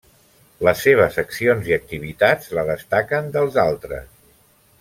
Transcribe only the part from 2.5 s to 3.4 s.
la destaquen